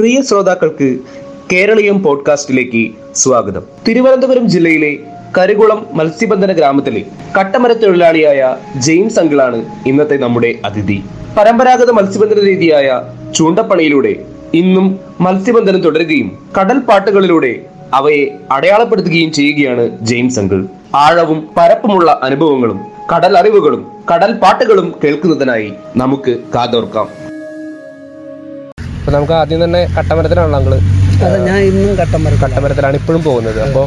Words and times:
പ്രിയ 0.00 0.22
ശ്രോതാക്കൾക്ക് 0.22 0.98
കേരളീയം 1.52 2.02
പോഡ്കാസ്റ്റിലേക്ക് 2.02 2.90
സ്വാഗതം. 3.14 3.62
തിരുവനന്തപുരം 3.88 4.48
ജില്ലയിലെ 4.48 4.98
കരികുളം 5.38 5.86
മത്സ്യബന്ധന 5.92 6.52
ഗ്രാമത്തിലെ 6.52 7.04
കട്ടമര 7.38 7.72
തൊഴിലാളിയായ 7.72 8.56
ജെയിംസ് 8.76 9.18
അങ്കിളാണ് 9.18 9.64
ഇന്നത്തെ 9.86 10.16
നമ്മുടെ 10.16 10.54
അതിഥി. 10.64 11.02
പരമ്പരാഗത 11.38 11.90
മത്സ്യബന്ധന 11.90 12.40
രീതിയായ 12.40 13.02
ചൂണ്ടപ്പണിയിലൂടെ 13.34 14.24
ഇന്നും 14.54 15.00
മത്സ്യബന്ധനം 15.20 15.80
തുടരുകയും 15.80 16.38
കടൽ 16.60 16.78
പാട്ടുകളിലൂടെ 16.78 17.64
അവയെ 17.94 18.38
അടയാളപ്പെടുത്തുകയും 18.50 19.32
ചെയ്യുകയാണ് 19.32 19.98
ജെയിംസ് 20.00 20.38
അങ്കിൾ. 20.38 20.66
ആഴവും 20.94 21.48
പരപ്പുമുള്ള 21.56 22.20
അനുഭവങ്ങളും 22.22 22.80
കടൽ 23.14 23.38
അറിവുകളും 23.38 23.86
കടൽ 24.12 24.32
പാട്ടുകളും 24.32 24.94
കേൾക്കുന്നതിനായി 25.04 25.72
നമുക്ക് 25.96 26.38
കാതോർക്കാം. 26.54 27.19
അപ്പൊ 29.10 29.18
നമുക്ക് 29.18 29.34
ആദ്യം 29.42 29.60
തന്നെ 29.64 29.78
കട്ടമരത്തിലാണല്ലോ 29.94 30.58
അങ്ങൾ 30.58 30.72
ഞാൻ 31.46 31.56
ഇന്നും 31.68 31.94
കട്ടമരത്തിലാണ്. 32.00 32.96
ഇപ്പോഴും 33.00 33.22
പോകുന്നത്. 33.26 33.58
അപ്പോൾ 33.64 33.86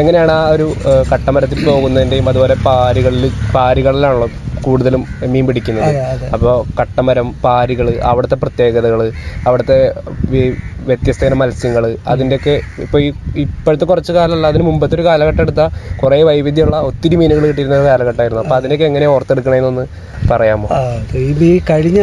എങ്ങനെയാണ് 0.00 0.32
ആ 0.38 0.40
ഒരു 0.54 0.66
കട്ടമരത്തിൽ 1.10 1.58
പോകുന്നതിന്റെയും 1.68 2.28
അതുപോലെ 2.32 2.54
പാരുകളിൽ 2.64 3.24
പാരുകളിലാണല്ലോ 3.54 4.28
കൂടുതലും 4.64 5.04
മീൻ 5.26 5.46
പിടിക്കുന്നത്. 5.46 5.84
അപ്പോൾ 6.32 6.80
കട്ടമരം 6.80 7.34
പാരികൾ 7.44 8.00
അവിടുത്തെ 8.02 8.34
പ്രത്യേകതകൾ 8.34 9.12
അവിടുത്തെ 9.46 9.94
വി- 10.30 10.54
വ്യത്യസ്തതരം 10.86 11.38
മത്സ്യങ്ങൾ 11.38 11.96
അതിന്റെയൊക്കെ 12.08 12.60
ഇപ്പോൾ 12.78 13.02
ഈ 13.02 13.12
ഇപ്പോഴത്തെ 13.36 13.84
കുറച്ച് 13.84 14.12
കാലമല്ല 14.12 14.46
അതിന് 14.46 14.62
മുമ്പത്തെ 14.62 14.94
ഒരു 14.94 15.04
കാലഘട്ടം 15.04 15.40
എടുത്താൽ 15.40 15.96
കുറേ 15.96 16.22
വൈവിധ്യമുള്ള 16.22 16.76
ഒത്തിരി 16.76 17.16
മീനുകൾ 17.16 17.46
കിട്ടിയിരുന്ന 17.46 17.84
കാലഘട്ടമായിരുന്നു. 17.84 18.42
അപ്പോൾ 18.42 18.54
അതിനൊക്കെ 18.54 18.84
എങ്ങനെ 18.84 19.06
ഓർത്തെടുക്കണമെന്നൊന്ന് 19.06 19.86
പറയാമോ? 20.28 20.68
ഇത് 21.14 21.44
ഈ 21.44 21.60
കഴിഞ്ഞ 21.70 22.00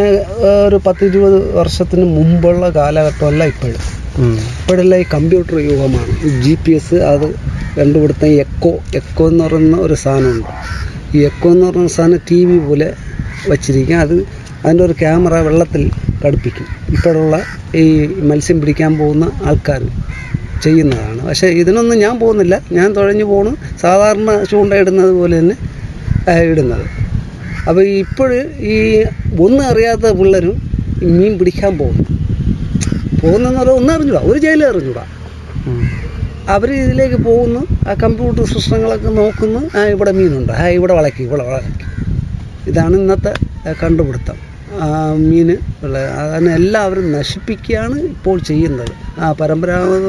ഒരു 0.68 0.80
പത്ത് 0.88 1.06
ഇരുപത് 1.06 1.56
വർഷത്തിന് 1.56 2.06
മുമ്പുള്ള 2.06 2.70
കാലഘട്ടമല്ല 2.70 3.44
ഇപ്പോഴും. 3.46 4.02
ഇപ്പോഴല്ല 4.36 4.96
ഈ 4.96 5.04
കമ്പ്യൂട്ടർ 5.14 5.58
യുഗമാണ്. 5.60 6.42
ജി 6.42 6.58
പി 6.66 6.72
എസ് 6.72 6.96
അത് 6.96 7.36
കണ്ടുപിടുത്ത 7.80 8.26
എക്കോ 8.26 8.70
എക്കോ 8.96 9.28
എന്ന് 9.28 9.44
പറയുന്ന 9.44 9.78
ഒരു 9.78 9.94
സാധനമുണ്ട്. 9.94 10.48
ഈ 11.16 11.20
എക്കോ 11.30 11.50
എന്ന് 11.52 11.66
പറഞ്ഞ 11.66 11.88
സാധനം 11.88 12.20
ടി 12.30 12.46
വി 12.46 12.58
പോലെ 12.58 12.94
വച്ചിരിക്കും. 13.50 13.98
അത് 14.00 14.16
അതിന്റെ 14.64 14.84
ഒരു 14.84 14.96
ക്യാമറ 15.02 15.34
വെള്ളത്തിൽ 15.48 15.84
ഘടിപ്പിക്കും. 16.26 16.68
ഇപ്പോഴുള്ള 16.96 17.36
ഈ 17.76 17.86
മത്സ്യം 18.30 18.58
പിടിക്കാൻ 18.62 18.98
പോകുന്ന 18.98 19.26
ആൾക്കാർ 19.50 19.82
ചെയ്യുന്നതാണ്. 20.64 21.22
പക്ഷേ 21.28 21.48
ഇതിനൊന്നും 21.62 21.98
ഞാൻ 22.00 22.20
പോകുന്നില്ല. 22.20 22.56
ഞാൻ 22.72 22.96
തുഴഞ്ഞു 22.96 23.26
പോണു. 23.26 23.52
സാധാരണ 23.82 24.44
ചൂണ്ട 24.44 24.74
ഇടുന്നത് 24.74 25.12
പോലെ 25.12 25.40
തന്നെ 25.40 25.56
ഇടുന്നത്. 26.52 26.86
അപ്പോൾ 27.70 27.84
ഇപ്പോൾ 28.04 28.32
ഈ 28.74 28.76
ഒന്നും 29.46 29.64
അറിയാത്ത 29.72 30.12
പിള്ളേരും 30.20 30.56
മീൻ 31.18 31.34
പിടിക്കാൻ 31.40 31.78
പോകുന്നു. 31.78 32.06
പോകുന്നെന്ന് 33.22 33.60
പറഞ്ഞാൽ 33.60 33.76
ഒന്നും 33.80 33.94
അറിഞ്ഞൂടാ 33.96 34.22
ഒരു 34.32 34.40
ജയിലും 34.40 34.68
അറിഞ്ഞൂടാ 34.70 35.04
അവർ 36.54 36.70
ഇതിലേക്ക് 36.84 37.20
പോകുന്നു. 37.30 37.62
ആ 37.90 37.94
കമ്പ്യൂട്ടർ 38.04 38.46
സിസ്റ്റങ്ങളൊക്കെ 38.54 39.12
നോക്കുന്നു. 39.22 39.62
ആ 39.78 39.82
ഇവിടെ 39.94 40.12
മീനുണ്ട്. 40.20 40.54
ആ 40.62 40.64
ഇവിടെ 40.78 40.94
വളയ്ക്കും 41.00 41.26
ഇവിടെ 41.28 41.44
വളയ്ക്കും. 41.50 41.88
ഇതാണ് 42.70 42.96
ഇന്നത്തെ 43.02 43.34
കണ്ടുപിടുത്തം. 43.82 44.38
ആ 44.84 44.88
മീൻ 45.30 45.50
ഉള്ള 45.86 45.98
അതിനെ 46.22 46.52
എല്ലാവരും 46.60 47.06
നശിപ്പിക്കുകയാണ് 47.16 47.98
ഇപ്പോൾ 48.14 48.38
ചെയ്യുന്നത്. 48.50 48.94
ആ 49.24 49.32
പരമ്പരാഗത 49.40 50.08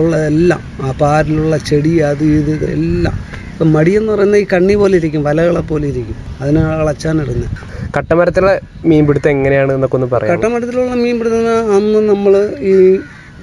ഉള്ള 0.00 0.12
എല്ലാം 0.32 0.62
ആ 0.84 0.90
പാരിലുള്ള 1.02 1.56
ചെടി 1.70 1.94
അത് 2.10 2.24
ഇത് 2.40 2.52
എല്ലാം. 2.76 3.16
ഇപ്പം 3.52 3.68
മടിയെന്ന് 3.76 4.10
പറയുന്നത് 4.12 4.40
ഈ 4.44 4.46
കണ്ണി 4.52 4.74
പോലെ 4.80 4.94
ഇരിക്കും 5.00 5.22
വലകളെ 5.28 5.62
പോലെ 5.72 5.86
ഇരിക്കും. 5.92 6.16
അതിനെ 6.40 6.62
കളച്ചാനിടുന്നത് 6.80 7.52
കട്ടമരത്തിലെ 7.96 8.54
മീൻ 8.90 9.02
പിടുത്തം 9.08 9.30
എങ്ങനെയാണ് 9.36 9.70
എന്നൊക്കെ 9.76 9.96
ഒന്ന് 9.98 10.08
പറയാം 10.14 10.32
കട്ടമരത്തിലുള്ള 10.34 10.96
മീൻപിടുത്തം 11.04 11.46
അന്ന് 11.76 12.00
നമ്മൾ 12.12 12.34
ഈ 12.70 12.74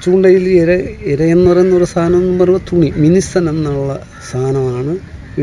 ചൂണ്ടയിൽ 0.01 0.47
ഇര 0.61 0.71
ഇര 1.11 1.21
എന്ന് 1.23 1.51
പറയുന്ന 1.51 1.75
ഒരു 1.75 1.83
സാധനം 1.83 2.19
എന്ന് 2.19 2.43
പറയുമ്പോൾ 2.43 2.65
തുണി 2.69 2.93
മിനിസൻ 3.03 3.49
എന്നുള്ള 3.49 4.07
സാധനമാണ് 4.31 4.93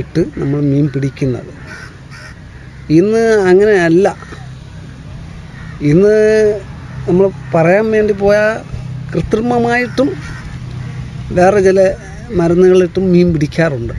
ഇട്ട് 0.00 0.22
നമ്മൾ 0.41 0.60
മീൻ 0.60 0.86
പിടിക്കുന്നത്. 0.94 1.52
ഇന്ന് 2.98 3.25
അങ്ങനെയല്ല 3.50 4.16
ഇന്ന് 5.80 6.16
നമ്മൾ 7.08 7.30
പറയാൻ 7.54 7.91
വേണ്ടി 7.91 8.12
പോയാൽ 8.12 8.60
കൃത്രിമമായിട്ടും 9.12 10.08
വേറെ 11.38 11.60
ചില 11.60 11.80
മരുന്നുകളിട്ടും 12.38 13.12
മീൻ 13.12 13.32
പിടിക്കാറുണ്ട്. 13.32 13.94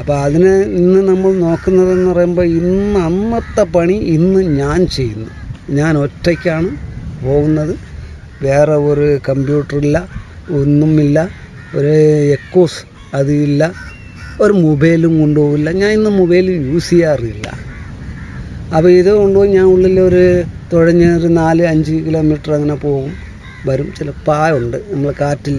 അപ്പോൾ 0.00 0.16
അതിന് 0.20 0.52
ഇന്ന് 0.80 1.00
നമ്മൾ 1.08 1.30
നോക്കുന്നതെന്ന് 1.32 2.12
പറയുമ്പോൾ 2.12 2.44
ഇന്ന് 2.44 3.00
അന്നത്തെ 3.00 3.62
പണി 3.62 3.96
ഇന്ന് 4.16 4.40
ഞാൻ 4.40 4.86
ചെയ്യുന്നു. 4.86 5.30
ഞാൻ 5.70 5.98
ഒറ്റയ്ക്കാണ് 5.98 6.68
പോകുന്നത്. 7.24 7.87
വേറെ 8.42 8.72
ഒരു 8.90 9.18
കമ്പ്യൂട്ടറില്ല 9.28 10.08
ഒന്നുമില്ല 10.50 11.18
ഒരു 11.76 11.92
എക്കോസ് 12.32 12.80
അതില്ല 13.14 13.62
ഒരു 14.40 14.52
മൊബൈലും 14.52 15.20
കൊണ്ടുപോകില്ല 15.20 15.70
ഞാൻ 15.70 15.90
ഇന്ന് 15.90 16.10
മൊബൈൽ 16.10 16.50
യൂസ് 16.50 16.90
ചെയ്യാറില്ല. 16.90 17.46
അപ്പോൾ 18.76 18.90
ഇത് 18.90 19.10
കൊണ്ടുപോയി 19.10 19.50
ഞാൻ 19.50 19.64
ഉള്ളിൽ 19.64 20.00
ഒരു 20.00 20.22
തുഴഞ്ഞ് 20.72 21.16
ഒരു 21.16 21.26
നാല് 21.26 21.62
അഞ്ച് 21.62 21.92
കിലോമീറ്റർ 21.92 22.52
അങ്ങനെ 22.52 22.74
പോകും. 22.74 23.12
വരും. 23.66 23.92
ചില 23.98 24.10
പായുണ്ട്. 24.26 24.76
നമ്മൾ 24.92 25.14
കാറ്റിൽ 25.20 25.56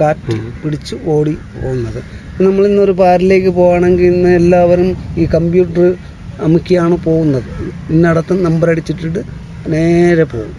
കാറ്റ് 0.00 0.34
പിടിച്ച് 0.62 0.94
ഓടി 1.06 1.38
പോകുന്നത്. 1.54 2.00
നമ്മൾ 2.42 2.66
ഇന്നൊരു 2.66 2.92
പാരിലേക്ക് 2.92 3.48
പോവുകയാണെങ്കിൽ 3.48 4.04
ഇന്ന് 4.04 4.28
എല്ലാവരും 4.28 4.96
ഈ 5.18 5.24
കമ്പ്യൂട്ടർ 5.24 5.94
അമുക്കിയാണ് 6.42 6.96
പോകുന്നത്. 6.96 7.48
ഇന്നടത്ത് 7.90 8.44
നമ്പർ 8.44 8.70
അടിച്ചിട്ടിട്ട് 8.70 9.22
നേരെ 9.68 10.24
പോകും. 10.24 10.54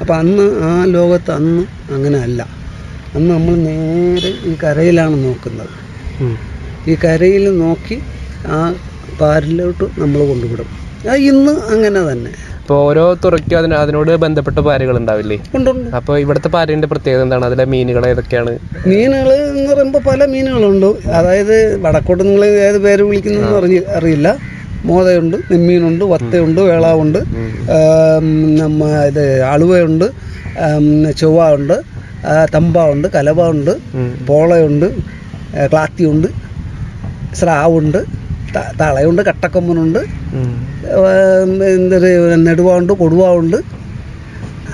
അപ്പം 0.00 0.14
അന്ന് 0.16 0.62
ആ 0.62 0.84
ലോകത്ത് 0.84 1.30
അന്ന് 1.30 1.92
അങ്ങനെ 1.92 2.18
അല്ല. 2.18 2.48
അന്ന് 3.14 3.34
നമ്മൾ 3.34 3.54
നേരെ 3.54 4.28
ഈ 4.28 4.56
കരയിലാണ് 4.64 5.24
നോക്കുന്നത്. 5.24 5.68
ഈ 6.88 6.96
കരയിൽ 7.04 7.58
നോക്കി 7.58 8.02
ആ 8.46 8.74
പാരിലോട്ട് 9.20 9.84
നമ്മൾ 9.98 10.26
കൊണ്ടുവിടും. 10.26 10.66
അത് 11.10 11.18
ഇന്ന് 11.18 11.52
അങ്ങനെ 11.52 12.00
തന്നെ. 12.12 12.30
അപ്പോൾ 12.58 12.74
ഓരോ 12.74 13.14
തുറയ്ക്കും 13.24 13.58
അതിന് 13.58 13.74
അതിനോട് 13.74 14.16
ബന്ധപ്പെട്ട 14.16 14.58
പാരകൾ 14.58 14.98
ഉണ്ടാവില്ലേ? 14.98 15.38
അപ്പോൾ 15.96 16.18
ഇവിടുത്തെ 16.18 16.48
പാരേന്റെ 16.48 16.88
പ്രത്യേകത 16.88 17.22
എന്താണ്? 17.22 17.44
അതിലെ 17.44 17.64
മീനുകൾ 17.64 18.06
ഏതൊക്കെയാണ്? 18.06 18.58
മീനുകൾ 18.86 19.32
എന്ന് 19.32 19.74
പറയുമ്പോൾ 19.74 19.98
പല 19.98 20.24
മീനുകളുണ്ട്. 20.24 21.06
അതായത് 21.08 21.80
വടക്കോട്ട് 21.80 22.24
നിങ്ങൾ 22.24 22.44
ഏത് 22.44 22.78
പേര് 22.78 23.02
വിളിക്കുന്നതെന്ന് 23.02 23.56
അറിഞ്ഞ 23.56 23.80
അറിയില്ല. 23.98 24.38
മോതയുണ്ട് 24.84 25.36
നിമ്മീനുണ്ട് 25.50 26.04
വത്തയുണ്ട് 26.04 26.60
വേളാവുണ്ട് 26.60 27.20
നമ്മ 28.58 28.88
ഇത് 29.06 29.24
അളുവയുണ്ട് 29.44 30.06
ചൊവ്വ 31.16 31.48
ഉണ്ട് 31.54 31.76
തമ്പ 32.54 32.78
ഉണ്ട് 32.90 33.06
കലവ 33.08 33.48
ഉണ്ട് 33.50 33.72
പോളയുണ്ട് 34.26 34.88
ക്ലാത്തിയുണ്ട് 35.72 36.28
സ്രാവുണ്ട് 37.34 38.00
തളയുണ്ട് 38.80 39.22
കട്ടക്കൊമ്പനുണ്ട് 39.22 40.00
എന്തൊരു 41.74 42.10
നെടുവാണ്ട് 42.36 42.92
കൊടുവാവുണ്ട് 42.92 43.58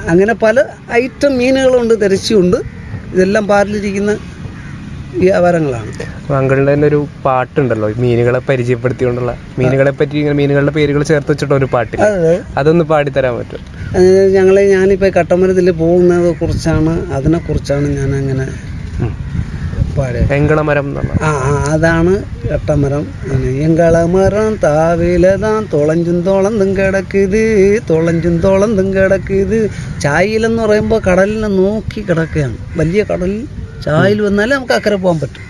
അങ്ങനെ 0.09 0.35
പല 0.43 0.59
ഐറ്റം 0.93 1.33
മീനുകളുണ്ട് 1.39 1.95
തെരച്ചിയുണ്ട് 2.01 2.59
ഇതെല്ലാം 3.13 3.45
പാരിലിരിക്കുന്ന 3.47 4.13
വ്യാപാരങ്ങളാണ് 5.17 5.91
അങ്ങനെ 5.91 6.37
അങ്കിളിന്റെ 6.39 6.73
തന്നെ 6.73 6.87
ഒരു 6.87 6.99
പാട്ടുണ്ടല്ലോ 7.25 7.89
മീനുകളെ 8.03 8.41
പരിചയപ്പെടുത്തിക്കൊണ്ടുള്ള 8.49 9.33
മീനുകളെ 9.59 9.93
പറ്റി 9.93 10.17
ഇങ്ങനെ 10.19 10.37
മീനുകളുടെ 10.41 10.73
പേരുകൾ 10.73 11.03
ചേർത്ത് 11.03 11.31
വെച്ചിട്ട് 11.33 11.55
ഒരു 11.55 11.69
പാട്ട് 11.75 11.95
അത്. 12.09 12.33
അതൊന്ന് 12.57 12.85
പാടിത്തരാൻ 12.85 13.35
പറ്റും 13.39 13.63
ഞങ്ങൾ 14.33 14.57
ഞാനിപ്പോൾ 14.73 15.13
കട്ടമരത്തിൽ 15.19 15.71
പോകുന്നത് 15.79 16.31
കുറിച്ചാണ് 16.41 16.95
അതിനെ 17.13 17.41
കുറിച്ചാണ് 17.47 17.89
ഞാൻ 17.97 18.11
അങ്ങനെ 18.15 18.47
എങ്കളമരം 20.35 20.87
ആ, 21.21 21.31
അതാണ് 21.71 22.13
എട്ടമരം 22.51 23.05
എങ്കളമരം 23.65 24.51
താവിലതാം 24.65 25.63
തുളഞ്ചും 25.73 26.19
തോളന്തും 26.23 26.71
കിടക്കുത് 26.77 27.43
തുളഞ്ചും 27.91 28.37
തോളന്തും 28.39 28.89
കിടക്കുത്. 28.95 29.59
ചായയിലെന്ന് 30.01 30.63
പറയുമ്പോൾ 30.63 31.01
കടലിനെ 31.09 31.49
നോക്കി 31.57 32.01
കിടക്കുകയാണ്. 32.01 32.57
വലിയ 32.77 33.03
കടലിൽ 33.05 33.41
ചായയിൽ 33.85 34.19
വന്നാലേ 34.27 34.53
നമുക്ക് 34.57 34.75
അക്കരെ 34.79 34.97
പോകാൻ 35.03 35.19
പറ്റും. 35.23 35.45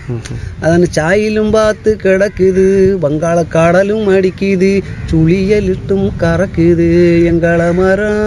അതാണ് 0.63 0.85
ചായയിലും 0.97 1.47
പാത്ത് 1.55 1.91
കിടക്കുത് 2.03 2.65
ബംഗാളക്കാടലും 3.03 4.01
അടിക്കുത് 4.15 4.71
ചുളിയലിട്ടും 5.11 6.01
കറക്കുത്. 6.23 6.89
എങ്കളമരം 7.31 8.17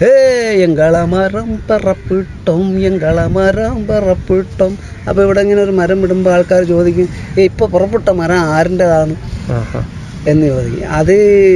ഹേ 0.00 0.12
എങ്കള 0.64 0.96
മരം 1.12 1.48
പറപ്പിട്ടും 1.68 2.66
എങ്കള 2.88 3.18
മരം 3.36 3.78
പറപ്പിട്ടും. 3.88 4.72
അപ്പോൾ 5.08 5.22
ഇവിടെ 5.26 5.40
ഇങ്ങനെ 5.44 5.60
ഒരു 5.66 5.74
മരം 5.80 5.98
വിടുമ്പോൾ 6.02 6.32
ആൾക്കാർ 6.36 6.62
ചോദിക്കും 6.74 7.08
ഏ 7.38 7.48
ഇപ്പോൾ 7.50 7.68
പുറപ്പെട്ട 7.74 8.08
മരം 8.20 8.40
ആരിന്റെതാണ് 8.56 9.14
എന്ന് 10.30 10.44
ചോദിക്കും. 10.52 10.86
അത് 11.00 11.14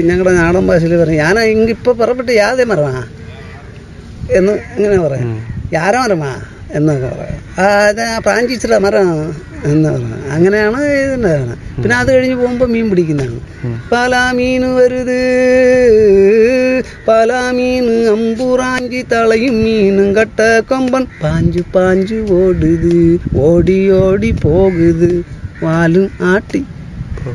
ഞങ്ങളുടെ 0.08 0.32
നാടൻ 0.40 0.64
ഭാഷയിൽ 0.70 0.94
പറയും 1.02 1.20
ഞാൻ 1.24 1.38
ഇപ്പോൾ 1.76 1.94
പുറപ്പെട്ട് 2.02 2.32
യാതെ 2.42 2.64
മരമാ. 2.72 2.92
എന്ന് 4.38 4.52
ഇങ്ങനെ 4.76 4.98
പറയാം. 5.06 5.30
യാര 5.72 5.96
മരമാ 5.96 6.36
എന്നൊക്കെ 6.70 7.06
പറയാം 7.06 7.64
ആ 7.64 7.88
അത് 7.88 8.00
ആ 8.00 8.18
പ്രാഞ്ചിച്ചിട 8.18 8.74
മരം 8.74 9.30
എന്ന് 9.64 9.88
പറയുന്നത് 9.88 10.30
അങ്ങനെയാണ് 10.30 10.84
ഇതിന്റെ 10.84 11.28
കാണുന്നത് 11.28 11.82
പിന്നെ 11.82 11.96
അത് 11.96 12.12
കഴിഞ്ഞ് 12.12 12.34
പോകുമ്പോൾ 12.34 12.66
മീൻ 12.66 12.90
പിടിക്കുന്നതാണ് 12.90 13.40
പല 13.92 14.30
മീൻ 14.32 14.74
വരുത്. 14.74 15.20
പല 17.08 17.32
മീൻ 17.50 18.08
അമ്പുറാഞ്ചി 18.08 19.02
തളയും 19.12 19.64
മീനും 19.64 20.16
കട്ട 20.16 20.60
കൊമ്പൻ. 20.60 21.06
പാഞ്ചു 21.22 21.62
പാഞ്ചു 21.74 22.14
ഓടുത്. 22.14 23.20
ഓടി 23.36 23.90
ഓടി 23.90 24.30
പോകുത്. 24.30 25.24
വാലും 25.62 26.10
ആട്ടി. 26.20 26.64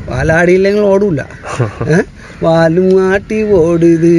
വാലാടിയില്ലെങ്കിൽ 0.08 0.82
ഓടൂല. 0.82 1.20
ഏ? 1.90 2.00
வாலும் 2.42 3.10
ஆட்டி 3.10 3.42
ஓடுது 3.42 4.16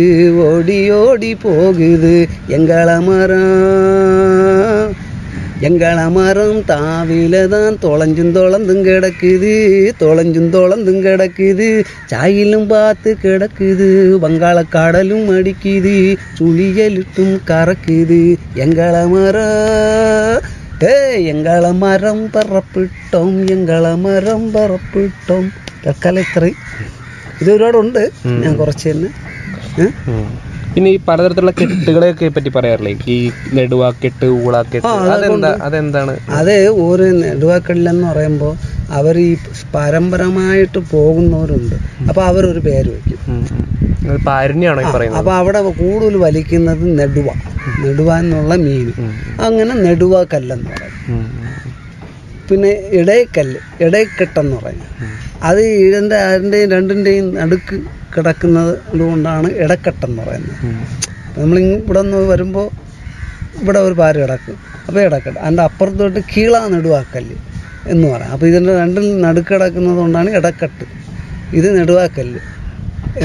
ஓடி 0.47 0.91
ஓடி 0.91 1.35
போகுது. 1.35 2.27
எங்கள் 2.47 2.89
அமரம் 2.99 4.89
எங்கள் 5.61 5.97
அமரம் 5.97 6.59
தாவில 6.67 7.47
தான் 7.53 7.77
தொலைஞ்சும் 7.81 8.33
தொலைந்தும் 8.37 8.83
கிடக்குது 8.87 9.53
தொலைஞ்சும் 9.99 10.51
தொலைந்தும் 10.55 11.01
கிடக்குது. 11.07 11.67
சாயிலும் 12.11 12.67
பார்த்து 12.67 13.17
கிடக்குது 13.23 13.89
வங்காள 14.25 14.63
கடலும் 14.69 15.27
அடிக்குது 15.29 16.17
சுழியலுட்டும் 16.39 17.35
கறக்குது. 17.47 18.21
எங்கள் 18.53 18.97
அமரம் 19.05 20.39
ஏ 20.83 20.95
எங்கள 21.31 21.77
மரம் 21.77 22.23
பரப்பிட்டோம் 22.33 23.37
எங்கள 23.55 23.97
மரம் 23.97 24.47
பரப்பிட்டோம். 24.53 25.49
கற்கலைத்துறை. 25.83 26.51
ഇത് 27.41 27.49
ഒരുപാടുണ്ട് 27.55 28.03
ഞാൻ 28.43 28.53
കുറച്ച് 28.61 28.85
തന്നെ? 28.91 29.09
പിന്നെ 30.73 30.89
ഈ 30.95 30.97
പലതരത്തിലുള്ള 31.07 31.51
കെട്ടുകളെയൊക്കെ 31.59 32.27
പറ്റി 32.35 32.49
പറയാറില്ലേ? 32.55 32.91
ഈ 33.13 33.15
നെടുവാക്കെട്ട് 33.57 34.27
ഊളാക്കെട്ട് 34.45 34.89
അതെന്താ 35.15 35.51
അതെന്താണ്? 35.67 36.13
അത് 36.39 36.55
ഒരു 36.87 37.05
നെടുവാക്കെട്ടിലെന്ന് 37.23 38.05
പറയുമ്പോൾ 38.11 38.53
അവർ 38.99 39.15
ഈ 39.19 39.31
പരമ്പരമായിട്ട് 39.75 40.79
പോകുന്നവരുണ്ട്. 40.93 41.75
അപ്പോൾ 42.09 42.23
അവരൊരു 42.29 42.61
പേര് 42.67 42.89
വയ്ക്കും. 42.95 43.19
അപ്പൊ 44.13 44.31
പറയുന്നത്? 44.95 45.17
അപ്പോൾ 45.19 45.33
അവിടെ 45.41 45.59
കൂടുതൽ 45.81 46.15
വലിക്കുന്നത് 46.27 46.85
നെടുവ. 46.99 47.27
നെടുവ 47.83 48.09
എന്നുള്ള 48.23 48.53
മീൻ. 48.65 48.87
അങ്ങനെ 49.47 49.73
നെടുവാക്കല്ലെന്ന് 49.85 50.69
കല്ലെന്ന് 50.69 50.69
പറയും. 50.75 51.68
പിന്നെ 52.49 52.71
ഇടയക്കല്ല് 52.99 53.59
ഇടയക്കെട്ടെന്ന് 53.85 54.55
പറയും 54.61 54.85
അത് 55.49 55.61
ഈഴന്റെ 55.81 56.17
ആരുടെയും 56.27 56.69
രണ്ടിന്റെയും 56.75 57.27
നടുക്ക് 57.39 57.75
കിടക്കുന്നത് 58.13 58.73
കൊണ്ടാണ് 59.01 59.49
ഇടക്കെട്ടെന്ന് 59.63 60.21
പറയുന്നത്. 60.21 60.55
നമ്മൾ 61.39 61.57
ഇവിടെ 61.59 62.01
നിന്ന് 62.01 62.17
വരുമ്പോൾ 62.31 62.67
ഇവിടെ 63.61 63.79
ഒരു 63.87 63.95
പാര 63.99 64.13
കിടക്കും. 64.23 64.57
അപ്പോൾ 64.87 65.01
ഇടക്കെട്ട് 65.07 65.39
അതിന്റെ 65.39 65.63
അപ്പുറത്തോട്ട് 65.69 66.21
കീളാ 66.33 66.61
നെടുവാക്കല്ല് 66.73 67.37
എന്ന് 67.93 68.05
പറയാം. 68.13 68.31
അപ്പോൾ 68.35 68.47
ഇതിന്റെ 68.51 68.73
രണ്ടിൽ 68.81 69.05
നടുക്ക് 69.25 69.53
കിടക്കുന്നത് 69.53 69.97
കൊണ്ടാണ് 70.03 70.29
ഇടക്കെട്ട്. 70.39 70.85
ഇത് 71.59 71.67
നെടുവാക്കല്ല് 71.77 72.41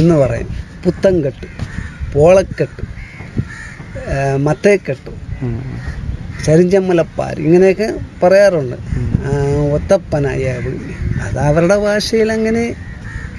എന്ന് 0.01 0.15
പറയും. 0.23 0.51
പുത്തൻകെട്ട് 0.85 1.47
പോളക്കെട്ട് 2.15 2.83
മത്തേക്കെട്ട്. 4.47 5.13
ചരിഞ്ചമ്മലപ്പാർ 6.47 7.35
ഇങ്ങനെയൊക്കെ 7.47 7.89
പറയാറുണ്ട്. 8.23 8.77
ഒത്തപ്പനായാവ് 9.77 10.73
അത് 11.25 11.39
അവരുടെ 11.49 11.77
ഭാഷയിൽ 11.87 12.31
അങ്ങനെ 12.37 12.65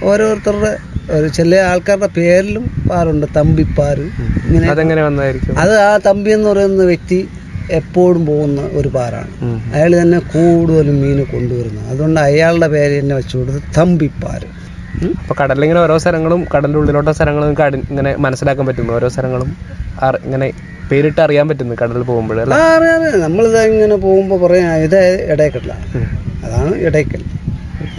ഓരോരുത്തരുടെ 0.10 0.72
ഒരു 1.16 1.28
ചില 1.38 1.56
ആൾക്കാരുടെ 1.70 2.10
പേരിലും 2.18 2.64
പാറുണ്ട് 2.90 3.26
തമ്പിപ്പാറ് 3.38 4.06
ഇങ്ങനെ. 4.48 4.66
അതെങ്ങനെ 4.74 5.02
വന്നായിരിക്കും? 5.08 5.58
അത് 5.64 5.74
ആ 5.88 5.92
തമ്പി 6.08 6.32
എന്ന് 6.38 6.48
പറയുന്ന 6.52 6.86
വ്യക്തി 6.92 7.20
എപ്പോഴും 7.80 8.24
പോകുന്ന 8.30 8.62
ഒരു 8.80 8.90
പാറാണ്. 8.96 9.32
അയാൾ 9.76 9.92
തന്നെ 10.02 10.20
കൂടുതലും 10.34 10.98
മീൻ 11.04 11.20
കൊണ്ടുവരുന്നത് 11.34 11.88
അതുകൊണ്ട് 11.92 12.20
അയാളുടെ 12.28 12.68
പേര് 12.76 12.94
തന്നെ 13.00 13.16
വെച്ചു 13.20 13.36
കൊടുത്ത് 13.38 13.62
തമ്പിപ്പാറ് 13.78 14.48
ഉം. 15.06 15.14
അപ്പൊ 15.22 15.34
കടലിലിങ്ങനെ 15.40 15.82
ഓരോ 15.86 15.96
സ്ഥലങ്ങളും 16.04 16.42
കടലിന്റെ 16.54 16.80
ഉള്ളിലോട്ടോ 16.82 17.14
സ്ഥലങ്ങളും 17.20 17.50
ഇങ്ങനെ 17.92 18.12
മനസ്സിലാക്കാൻ 18.26 18.66
പറ്റുന്നു 18.70 18.94
ഓരോ 19.00 19.08
സ്ഥലങ്ങളും 19.16 19.50
ഇങ്ങനെ 20.28 20.48
പേരിട്ട് 20.92 21.22
അറിയാൻ 21.22 21.48
പറ്റുന്നു 21.50 21.76
കടലിൽ 21.82 22.04
പോകുമ്പോൾ 22.04 22.38
നമ്മളിത് 23.26 23.60
ഇങ്ങനെ 23.72 23.96
പോകുമ്പോൾ 23.96 24.40
പറയാം 24.42 24.76
ഇത് 24.78 25.00
ഇടയക്കല്ല. 25.32 25.74
അതാണ് 26.46 26.76
ഇടയ്ക്കൽ. 26.88 27.24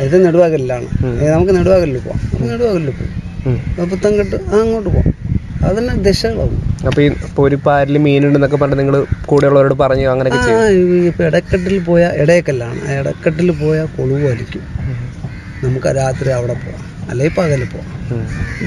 ഇത് 0.04 0.26
നെടുവാകലിലാണ്. 0.26 0.88
നമുക്ക് 1.34 1.56
നെടുവാകലിൽ 1.56 1.98
പോവാം. 1.98 2.20
നമുക്ക് 2.24 2.52
നെടുവാകല്ലിൽ 2.52 2.90
പോകും 2.90 3.14
അപ്പോൾ 3.70 3.88
പുത്തൻകെട്ട് 3.90 4.36
അങ്ങോട്ട് 4.60 4.90
പോവാം. 4.90 5.12
അതെല്ലാം 5.66 6.02
ദിശകളാവും. 6.02 6.62
അപ്പൊ 6.86 7.02
ഈ 7.02 7.06
ഇപ്പൊ 7.06 7.48
ഒരു 7.48 7.56
പാരിൽ 7.66 7.98
മീനുണ്ടെന്നൊക്കെ 7.98 8.56
പറഞ്ഞ് 8.56 8.78
നിങ്ങൾ 8.78 8.96
കൂടെയുള്ളവരോട് 9.26 9.74
പറഞ്ഞു 9.74 10.06
അങ്ങനെ 10.08 10.30
ഇപ്പൊ 11.08 11.24
ഇടക്കെട്ടിൽ 11.24 11.78
പോയ 11.78 12.10
ഇടയക്കല്ലാണ്. 12.14 12.80
ആ 12.88 12.98
ഇടക്കെട്ടിൽ 12.98 13.50
പോയാൽ 13.50 13.86
കൊളുവായിരിക്കും. 13.86 14.62
നമുക്ക് 15.64 15.86
രാത്രി 15.86 16.28
അവിടെ 16.28 16.56
പോവാം. 16.64 16.82
അല്ലെങ്കിൽ 17.10 17.34
പകൽ 17.38 17.62
പോവാം. 17.64 17.92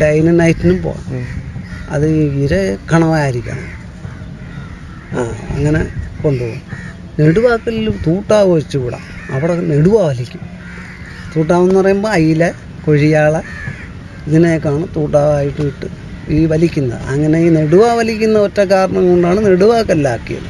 ഡൈനും 0.01 0.37
നൈറ്റിനും 0.37 0.81
പോവാം. 0.83 1.27
അത് 1.89 2.07
ഇര 2.43 2.53
കണവായിരിക്കണം. 2.91 3.78
അങ്ങനെ 5.55 5.81
കൊണ്ടുപോകും. 6.23 6.61
നെടുവാക്കലിൽ 7.19 7.87
തൂട്ടാവ് 8.05 8.51
വെച്ച് 8.57 8.77
വിടാം 8.77 9.03
അവിടെ 9.35 9.53
നെടുവാവലിക്കും 9.71 10.43
തൂട്ടാവെന്ന് 11.33 11.79
പറയുമ്പോൾ 11.79 12.11
അയില 12.17 12.43
കൊഴിയാള 12.85 13.35
ഇതിനെയൊക്കെയാണ് 14.27 14.85
തൂട്ടാവായിട്ട് 14.95 15.61
ഇട്ട് 15.61 15.87
ഈ 16.37 16.39
വലിക്കുന്നത്. 16.45 17.01
അങ്ങനെ 17.11 17.37
ഈ 17.45 17.49
നെടുവ 17.49 17.83
വലിക്കുന്ന 17.99 18.39
ഒറ്റ 18.47 18.59
കാരണം 18.71 19.03
കൊണ്ടാണ് 19.09 19.39
നെടുവാക്കല്ലാക്കിയത്. 19.45 20.49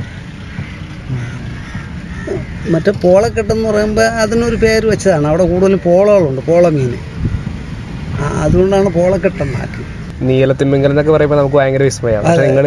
മറ്റേ 2.74 2.92
പോളക്കെട്ടെന്ന് 3.04 3.68
പറയുമ്പോൾ 3.70 4.08
അതിനൊരു 4.24 4.56
പേര് 4.56 4.86
വെച്ചതാണ്. 4.86 5.28
അവിടെ 5.28 5.46
കൂടുതലും 5.52 5.80
പോളകളുണ്ട് 5.90 6.42
പോള 6.50 6.68
മീൻ 6.78 6.92
അതുകൊണ്ടാണ് 8.44 8.90
പോളക്കെട്ടെന്നാക്കി 8.90 9.84
നീലത്തിമിംഗലം 10.28 10.94
എന്നൊക്കെ 10.94 11.12
പറയുമ്പോൾ 11.12 11.38
നമുക്ക് 11.40 11.58
ഭയങ്കര 11.58 11.84
വിസ്മയമാണ് 11.84 12.26
പക്ഷെ 12.28 12.46
നിങ്ങൾ 12.48 12.66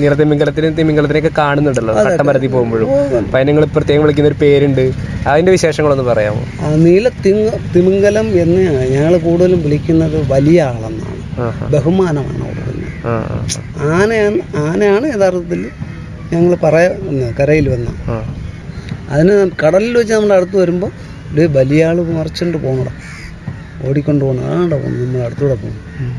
നീലത്തിമിംഗലത്തിനും 0.00 0.74
തിമിംഗലത്തിനൊക്കെ 0.76 1.32
കാണുന്നുണ്ടല്ലോ 1.38 1.92
കട്ടമരത്തിൽ 2.08 2.50
പോകുമ്പോഴും 2.54 2.88
അപ്പൊ 3.18 3.36
അതിന് 3.38 3.48
നിങ്ങൾ 3.50 3.64
പ്രത്യേകം 3.74 4.02
വിളിക്കുന്ന 4.04 4.28
ഒരു 4.28 4.38
പേരുണ്ട്. 4.42 4.84
അതിന്റെ 5.30 5.52
വിശേഷങ്ങളൊന്ന് 5.54 6.04
പറയാമോ? 6.10 6.42
നീല 6.84 7.06
തിമിംഗലം 7.74 8.28
എന്ന് 8.42 8.62
ഞങ്ങൾ 8.94 9.14
കൂടുതലും 9.26 9.60
വിളിക്കുന്നത് 9.66 10.18
വലിയ 10.32 10.58
ആളെന്നാണ്. 10.68 11.16
ബഹുമാനമാണ് 11.72 12.44
കൊടുക്കുന്നത് 12.44 12.84
ആനയാണ് 13.92 14.38
ആനയാണ് 14.64 15.06
യഥാർത്ഥത്തിൽ 15.14 15.62
ഞങ്ങൾ 16.32 16.52
പറയുന്നത് 16.62 17.26
കരയിൽ 17.38 17.66
വന്ന. 17.74 17.88
അതിന് 19.10 19.34
കടലിൽ 19.60 19.92
വെച്ച് 19.98 20.14
നമ്മുടെ 20.14 20.36
അടുത്ത് 20.38 20.56
വരുമ്പോൾ 20.62 20.90
ഒരു 21.32 21.44
വലിയ 21.56 21.86
ആൾ 21.88 21.98
മറിച്ചുകൊണ്ട് 22.16 22.58
പോകണം 22.64 22.94
ഓടിക്കൊണ്ട് 23.86 24.22
പോകണം 24.24 24.44
ആടെ 24.52 24.76
പോകുന്നത് 24.76 25.02
നമ്മൾ 25.04 25.20
അടുത്തൂടെ 25.26 25.56
പോകും 25.56 25.76
ഉം, 26.00 26.12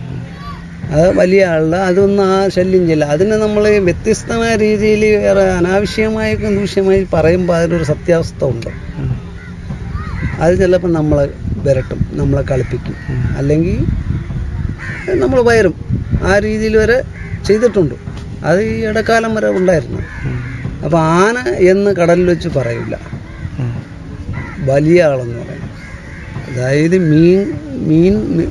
അത് 0.92 1.18
വലിയ 1.18 1.46
ആളുടെ 1.46 1.78
അതൊന്നും 1.78 2.24
ആ 2.24 2.50
ശല്യം 2.50 2.82
ചെയ്യില്ല. 2.82 3.06
അതിനെ 3.06 3.38
നമ്മൾ 3.38 3.70
വ്യത്യസ്തമായ 3.70 4.56
രീതിയിൽ 4.56 5.16
വേറെ 5.16 5.42
അനാവശ്യമായി 5.42 6.36
ദൂഷ്യമായി 6.36 7.08
പറയുമ്പോൾ 7.14 7.56
അതിനൊരു 7.58 7.84
സത്യാവസ്ഥ 7.84 8.44
ഉണ്ട്. 8.44 8.70
അത് 10.42 10.58
ചിലപ്പോൾ 10.60 10.94
നമ്മളെ 10.94 11.30
വരട്ടും 11.58 12.00
നമ്മളെ 12.12 12.44
കളിപ്പിക്കും. 12.52 12.96
അല്ലെങ്കിൽ 13.38 13.86
നമ്മൾ 15.20 15.42
വയറും 15.42 15.76
ആ 16.24 16.38
രീതിയിൽ 16.38 16.78
വരെ 16.78 17.02
ചെയ്തിട്ടുണ്ട്. 17.48 17.96
അത് 18.44 18.62
ഈ 18.62 18.86
ഇടക്കാലം 18.86 19.36
വരെ 19.36 19.50
ഉണ്ടായിരുന്നു. 19.50 20.02
അപ്പോൾ 20.84 20.98
ആന 20.98 21.38
എന്ന് 21.50 21.92
കടലിൽ 21.96 22.28
വെച്ച് 22.30 22.50
പറയില്ല. 22.50 23.00
വലിയ 24.60 25.04
ആളെന്ന് 25.04 25.40
പറയും. 25.40 25.70
അതായത് 26.52 26.98
മീൻ 26.98 27.60
മീൻ 27.70 28.48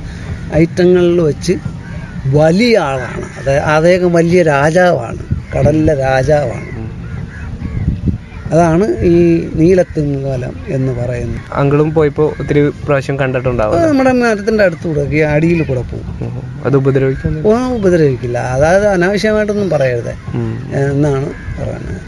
ഐറ്റങ്ങളിൽ 0.55 1.21
വെച്ച് 1.21 1.53
വലിയ 2.33 2.79
ആളാണ്. 2.79 3.23
അത് 3.39 3.59
അദ്ദേഹം 3.59 4.13
വലിയ 4.13 4.43
രാജാവാണ്. 4.43 5.19
കടലിലെ 5.57 5.95
രാജാവാണ്. 5.95 6.87
അതാണ് 8.53 8.97
ഈ 8.99 9.51
നീലത്തിങ്കലം 9.55 10.57
എന്ന് 10.69 10.93
പറയുന്നത്. 10.93 11.41
അങ്കിളും 11.53 11.95
പോയപ്പോ 11.95 12.35
ഒത്തിരി 12.41 12.69
പ്രാവശ്യം 12.69 13.19
കണ്ടിട്ടുണ്ടാവും. 13.19 13.83
നമ്മുടെ 13.83 14.13
മരത്തിന്റെ 14.13 14.65
അടുത്തൂടെ 14.65 15.01
ഈ 15.01 15.19
അടിയിൽ 15.19 15.63
കൂടെ 15.63 15.81
പോകും. 15.81 16.43
അത് 16.65 16.77
ഉപദ്രവിക്കും 16.77 17.57
ആ 17.57 17.69
ഉപദ്രവിക്കില്ല. 17.69 18.39
അതായത് 18.39 18.87
അനാവശ്യമായിട്ടൊന്നും 18.87 19.71
പറയരുത്. 19.71 20.15
എന്നാണ് 20.75 21.27
പറയുന്നത്. 21.61 22.01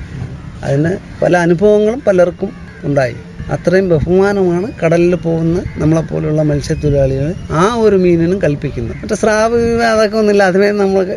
അതിന് 0.65 0.97
പല 1.23 1.37
അനുഭവങ്ങളും 1.37 2.03
പലർക്കും 2.07 2.53
ഉണ്ടായി. 2.85 3.17
അത്രയും 3.51 3.89
ബഹുമാനമാണ് 3.89 4.73
കടലിൽ 4.85 5.15
പോകുന്ന 5.15 5.63
നമ്മളെപ്പോലുള്ള 5.77 6.43
മത്സ്യത്തൊഴിലാളികൾ 6.43 7.35
ആ 7.51 7.75
ഒരു 7.75 7.97
മീനിനും 7.97 8.43
കൽപ്പിക്കുന്നത്. 8.43 8.97
മറ്റേ 8.97 9.17
സ്രാവ് 9.17 9.83
അതൊക്കെ 9.83 10.19
ഒന്നുമില്ല. 10.19 10.43
അതിനെ 10.43 10.73
നമ്മൾ 10.73 11.17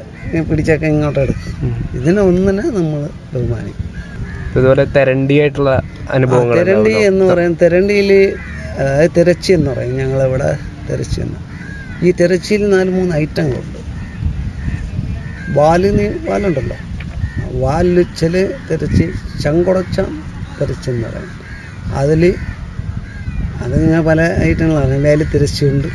പിടിച്ചൊക്കെ 0.50 0.86
ഇങ്ങോട്ട് 0.86 1.20
എടുക്കും. 1.20 1.86
ഇതിനെ 1.94 2.22
ഒന്നിനെ 2.22 2.64
നമ്മൾ 2.64 3.10
ബഹുമാനിക്കും. 3.34 3.92
ഇതുപോലെ 4.56 4.84
തെരണ്ടിയായിട്ടുള്ള 4.86 5.82
അനുഭവങ്ങൾ 6.12 6.56
തെരണ്ടി 6.56 6.94
എന്ന് 6.94 7.26
പറയും 7.26 7.58
തെരണ്ടിയിൽ 7.62 8.34
അതായത് 8.78 9.12
തിരച്ചി 9.18 9.54
എന്ന് 9.54 9.72
പറയും. 9.72 9.98
ഞങ്ങളിവിടെ 9.98 10.58
തിരച്ചി 10.90 11.22
എന്ന്. 11.22 11.40
ഈ 12.06 12.12
തിരച്ചിയിൽ 12.12 12.70
നാല് 12.70 12.90
മൂന്ന് 12.90 13.16
ഐറ്റങ്ങളുണ്ട്. 13.16 13.80
വാൽ 15.60 15.92
നീ 15.98 16.08
വാലുണ്ടല്ലോ. 16.30 16.76
വാലിച്ചൽ 17.60 17.60
വാലിൽ 17.60 18.06
ചില 18.20 18.48
തിരച്ചി 18.72 19.12
ചങ്കുടച്ച 19.42 20.00
തിരച്ചെന്ന് 20.62 21.08
പറയും. 21.08 21.41
അതിൽ 21.94 22.36
അതിങ്ങനെ 23.62 24.02
പല 24.02 24.38
ഐറ്റങ്ങളാണ്. 24.44 24.98
വേലി 24.98 25.24
തിരച്ചുണ്ട് 25.24 25.88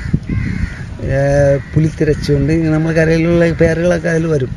പുലിത്തിരച്ചുണ്ട് 1.74 2.52
നമ്മൾ 2.52 2.92
കരയിലുള്ള 2.92 3.52
പേരുകളൊക്കെ 3.52 4.08
അതിൽ 4.08 4.26
വരും. 4.26 4.48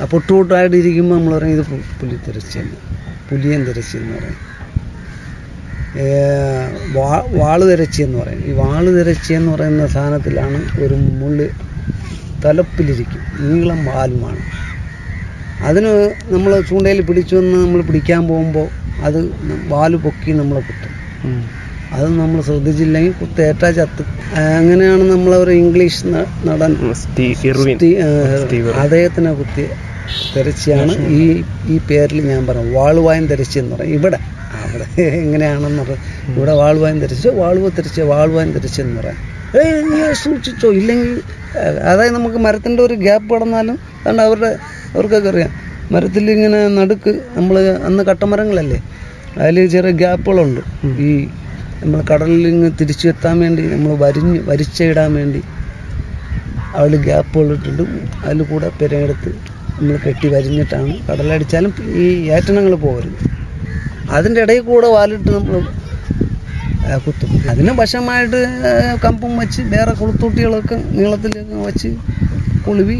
ആ 0.00 0.04
പൊട്ടുപൊട്ടായിട്ട് 0.04 0.76
ഇരിക്കുമ്പോൾ 0.76 1.14
നമ്മൾ 1.16 1.38
പറയും 1.38 1.52
ഇത് 1.52 1.66
പുലിത്തിരച്ചാണ് 2.00 2.70
പുലിയൻ 3.30 3.64
തിരച്ചി 3.64 3.96
എന്ന് 3.96 4.18
പറയും 4.18 4.52
വാ- 6.92 7.40
വാൾ 7.40 7.70
തിരച്ചി 7.70 8.02
എന്ന് 8.02 8.18
പറയും. 8.18 8.44
ഈ 8.46 8.52
വാൾ 8.52 8.98
തിരച്ചി 8.98 9.32
എന്ന് 9.32 9.52
പറയുന്ന 9.52 9.86
സാധനത്തിലാണ് 9.86 10.80
ഒരു 10.80 10.94
മുള്ള് 10.94 11.48
തലപ്പിലിരിക്കും. 12.44 13.22
നീളം 13.40 13.84
വാലുമാണ് 13.84 14.38
അതിന് 15.64 16.14
നമ്മൾ 16.26 16.60
ചൂണ്ടയിൽ 16.60 17.02
പിടിച്ചു 17.02 17.36
വന്ന് 17.36 17.58
നമ്മൾ 17.58 17.82
പിടിക്കാൻ 17.82 18.28
പോകുമ്പോൾ 18.28 18.81
അത് 19.04 19.18
വാൽ 19.72 19.96
പൊക്കി 19.96 20.30
നമ്മളെ 20.30 20.60
കുത്തും. 20.60 20.92
അത് 21.92 22.06
നമ്മൾ 22.18 22.40
ശ്രദ്ധിച്ചില്ലെങ്കിൽ 22.40 23.12
കുത്തേറ്റാ 23.12 23.70
ചത്ത്. 23.70 24.02
അങ്ങനെയാണ് 24.58 25.10
നമ്മളൊരു 25.10 25.50
ഇംഗ്ലീഷ് 25.50 26.06
നടൻ 26.48 26.72
അദ്ദേഹത്തിനെ 28.82 29.32
കുത്തി 29.32 29.64
തെരച്ചിയാണ് 30.36 30.94
ഈ 31.18 31.44
ഈ 31.66 31.78
പേരിൽ 31.88 32.20
ഞാൻ 32.28 32.46
പറഞ്ഞു 32.46 32.72
വാളുവായം 32.78 33.26
തെരച്ചി 33.26 33.58
എന്ന് 33.58 33.76
പറയും. 33.76 33.92
ഇവിടെ 33.92 34.18
അവിടെ 34.62 34.86
എങ്ങനെയാണെന്ന് 35.02 35.82
പറയും 35.82 36.02
ഇവിടെ 36.36 36.52
വാളുവായം 36.52 37.00
തെരച്ച് 37.00 37.28
വാളുവ 37.28 37.68
തെരച്ച് 37.68 38.02
വാളുവായം 38.02 38.50
തെരച്ച് 38.52 38.80
എന്ന് 38.82 38.96
പറയാം. 39.00 39.18
ഏയ് 39.60 40.14
സൂക്ഷിച്ചോ? 40.14 40.68
ഇല്ലെങ്കിൽ 40.72 41.20
അതായത് 41.90 42.14
നമുക്ക് 42.14 42.36
മരത്തിന്റെ 42.36 42.82
ഒരു 42.82 42.94
ഗ്യാപ്പ് 42.94 43.34
കടന്നാലും 43.34 43.78
അതുകൊണ്ട് 44.00 44.22
അവരുടെ 44.22 44.50
അവർക്കൊക്കെ 44.94 45.28
അറിയാം. 45.28 45.52
മരത്തിൽ 45.92 46.24
ഇങ്ങനെ 46.34 46.60
നടുക്ക് 46.78 47.12
നമ്മൾ 47.36 47.56
അന്ന് 47.88 48.02
കട്ടമരങ്ങളല്ലേ 48.08 48.78
അതിൽ 49.42 49.56
ചെറിയ 49.74 49.92
ഗ്യാപ്പുകളുണ്ട്. 50.02 50.62
ഈ 51.06 51.10
നമ്മൾ 51.82 52.00
കടലിൽ 52.10 52.44
ഇങ്ങ് 52.52 52.68
തിരിച്ചു 52.80 53.06
എത്താൻ 53.12 53.36
വേണ്ടി 53.44 53.62
നമ്മൾ 53.74 53.92
വരിഞ്ഞ് 54.04 54.38
വരിച്ചിടാൻ 54.50 55.10
വേണ്ടി 55.18 55.40
അവിടെ 56.78 56.98
ഗ്യാപ്പുകൾ 57.06 57.48
ഇട്ടിട്ട് 57.56 57.84
അതിൽ 58.26 58.42
കൂടെ 58.50 58.68
പെരയെടുത്ത് 58.80 59.30
നമ്മൾ 59.76 59.96
കെട്ടി 60.04 60.26
വരിഞ്ഞിട്ടാണ് 60.34 60.92
കടലടിച്ചാലും 61.08 61.72
ഈ 62.02 62.04
ഏറ്റണങ്ങൾ 62.36 62.74
പോകരുത്. 62.86 63.18
അതിന്റെ 64.16 64.40
ഇടയിൽ 64.44 64.62
കൂടെ 64.70 64.88
വാലിട്ട് 64.96 65.30
നമ്മൾ 65.38 65.56
കുത്തും. 67.06 67.30
അതിന് 67.50 67.72
വശമായിട്ട് 67.80 68.40
കമ്പും 69.04 69.32
വെച്ച് 69.40 69.60
വേറെ 69.74 69.92
കുളുത്തൂട്ടികളൊക്കെ 70.00 70.76
നീളത്തിലൊക്കെ 70.98 71.58
വെച്ച് 71.68 71.90
കുളുവി 72.66 72.98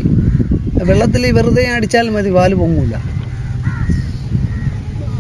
വെള്ളത്തിൽ 0.88 1.25
വെറുതെ 1.38 1.64
അടിച്ചാൽ 1.76 2.07
മതി 2.14 2.31
വാൽ 2.37 2.52
പൊങ്ങൂല. 2.61 2.95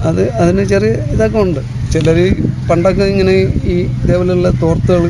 അത് 0.08 0.22
അതിന് 0.42 0.64
ചെറിയ 0.72 0.92
ഇതൊക്കെ 1.14 1.38
ഉണ്ട്. 1.46 1.60
ചിലർ 1.92 2.18
പണ്ടൊക്കെ 2.68 3.04
ഇങ്ങനെ 3.12 3.34
ഈ 3.72 3.76
ഇതേപോലെയുള്ള 4.02 4.50
തോർത്തുകൾ 4.62 5.04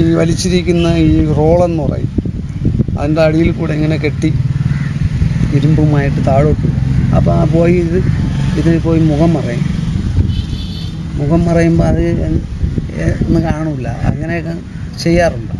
ഈ 0.00 0.02
വലിച്ചിരിക്കുന്ന 0.18 0.88
ഈ 1.06 1.10
റോളെന്ന് 1.38 1.82
പറയും. 1.86 2.10
അതിന്റെ 2.98 3.22
അടിയിൽ 3.26 3.50
കൂടെ 3.58 3.72
ഇങ്ങനെ 3.78 3.96
കെട്ടി 4.04 4.30
ഇരുമ്പുമായിട്ട് 5.56 6.20
താഴോട്ട് 6.28 6.68
അപ്പോൾ 7.16 7.32
ആ 7.38 7.42
പോയി 7.54 7.76
ഇത് 7.86 7.98
ഇതിന് 8.60 8.78
പോയി 8.86 9.00
മുഖം 9.10 9.30
മറയും. 9.36 9.64
മുഖം 11.20 11.40
മറയുമ്പോൾ 11.48 11.86
അത് 11.90 12.04
ഒന്നും 13.26 13.42
കാണില്ല 13.48 13.88
അങ്ങനെയൊക്കെ 14.10 14.54
ചെയ്യാറുണ്ട്. 15.02 15.53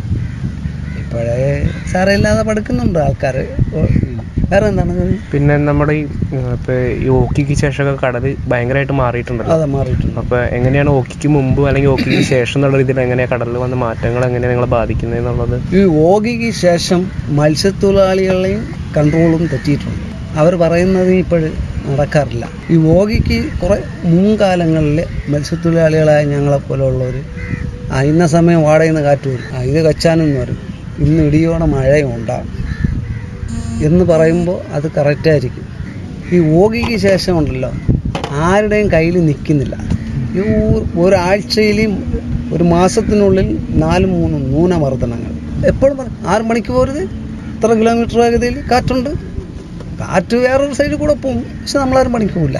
ഇപ്പോഴേ 1.15 1.49
സാറയില്ലാതെ 1.91 2.41
പഠിക്കുന്നുണ്ട് 2.47 2.97
ആൾക്കാർ 3.03 3.35
വേറെ 4.49 4.65
എന്താണ് 4.69 4.93
പിന്നെ 5.31 5.53
നമ്മുടെ 5.67 5.93
ഈ 5.93 6.01
ആ, 6.31 6.55
ഇപ്പൊ 6.55 6.73
ഈ 6.95 7.07
ഓക്കിക്ക് 7.17 7.55
ശേഷമൊക്കെ 7.61 8.01
കടൽ 8.03 8.23
ഭയങ്കരമായിട്ട് 8.51 8.95
മാറിയിട്ടുണ്ടല്ലോ. 8.99 9.53
അതെ 9.55 9.67
മാറിയിട്ടുണ്ട്. 9.75 10.17
അപ്പൊ 10.21 10.37
എങ്ങനെയാണ് 10.57 10.91
ഓക്കിക്ക് 10.97 11.29
മുമ്പ് 11.35 11.61
അല്ലെങ്കിൽ 11.69 11.91
ഓക്കിക്ക് 11.93 12.25
ശേഷം 12.31 12.57
എന്നുള്ള 12.59 12.79
രീതിയിൽ 12.81 12.99
എങ്ങനെയാ 13.05 13.27
കടലിൽ 13.31 13.57
വന്ന 13.63 13.77
മാറ്റങ്ങൾ 13.83 14.21
എങ്ങനെയാണ് 14.27 14.53
നിങ്ങളെ 14.53 14.69
ബാധിക്കുന്നത് 14.75 15.19
എന്നുള്ളത്? 15.21 15.55
ഈ 15.77 15.81
ഓക്കിക്ക് 16.05 16.51
ശേഷം 16.61 17.01
മത്സ്യത്തൊഴിലാളികളെയും 17.39 18.61
കൺട്രോളും 18.97 19.43
തെറ്റിയിട്ടുണ്ട്. 19.53 20.03
അവർ 20.41 20.53
പറയുന്നത് 20.63 21.11
ഇപ്പോഴ് 21.23 21.49
നടക്കാറില്ല. 21.89 22.45
ഈ 22.71 22.77
ഓഗിക്ക് 22.97 23.39
കുറേ 23.61 23.79
മുൻകാലങ്ങളിൽ 24.11 24.99
മത്സ്യത്തൊഴിലാളികളായ 25.33 26.21
ഞങ്ങളെപ്പോലുള്ളവർ 26.33 27.17
ആ 27.91 27.99
ഇന്ന 28.11 28.25
സമയം 28.33 28.61
വാടയിൽ 28.67 28.91
നിന്ന് 28.91 29.03
കാറ്റ് 29.07 29.27
വരും. 29.33 29.49
ആ 29.55 29.63
ഇത് 29.71 29.81
കച്ചാനെന്ന് 29.87 30.39
വരും 30.43 30.59
ഇന്ന് 31.03 31.23
ഇടിയോടെ 31.23 31.65
മഴയുണ്ടാകും 31.65 32.51
എന്ന് 33.87 34.05
പറയുമ്പോൾ 34.05 34.59
അത് 34.75 34.91
കറക്റ്റായിരിക്കും 34.97 35.65
ഈ 36.33 36.37
ഓഗിക്ക് 36.59 36.97
ശേഷം 36.97 37.39
ഉണ്ടല്ലോ 37.39 37.71
ആരുടെയും 38.31 38.87
കയ്യിൽ 38.93 39.25
നിൽക്കുന്നില്ല. 39.25 39.75
ഈ 40.37 40.41
ഒരാഴ്ചയിലും 41.03 41.91
ഒരു 42.53 42.63
മാസത്തിനുള്ളിൽ 42.63 43.47
നാലും 43.83 44.11
മൂന്നും 44.11 44.41
ന്യൂനമർദ്ദനങ്ങൾ. 44.51 45.31
എപ്പോഴും 45.67 45.97
പറയും 45.97 46.27
ആറ് 46.27 46.41
മണിക്ക് 46.41 46.71
പോരുത്? 46.71 47.01
ഇത്ര 47.55 47.73
കിലോമീറ്റർ 47.73 48.17
വേഗതയിൽ 48.19 48.57
കാറ്റുണ്ട്? 48.71 49.11
കാറ്റ് 50.01 50.35
വേറൊരു 50.35 50.73
സൈഡിൽ 50.73 50.95
കൂടെ 50.95 51.13
പോകും. 51.13 51.43
പക്ഷെ 51.61 51.79
നമ്മളാരും 51.79 52.13
പണിക്ക് 52.13 52.33
പോകില്ല 52.33 52.59